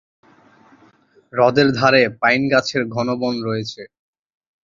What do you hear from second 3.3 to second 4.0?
রয়েছে।